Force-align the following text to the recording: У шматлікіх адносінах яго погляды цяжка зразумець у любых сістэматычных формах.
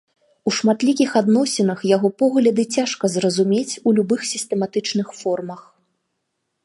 У 0.51 0.53
шматлікіх 0.59 1.09
адносінах 1.21 1.83
яго 1.95 2.09
погляды 2.23 2.63
цяжка 2.79 3.11
зразумець 3.17 3.79
у 3.87 3.97
любых 4.01 4.27
сістэматычных 4.33 5.07
формах. 5.21 5.61